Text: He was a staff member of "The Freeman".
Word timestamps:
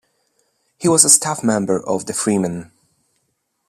He 0.79 0.87
was 0.87 1.05
a 1.05 1.11
staff 1.11 1.43
member 1.43 1.79
of 1.79 2.07
"The 2.07 2.13
Freeman". 2.15 2.71